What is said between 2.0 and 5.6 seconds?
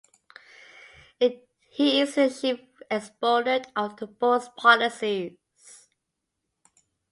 is the chief exponent of the Board's policies.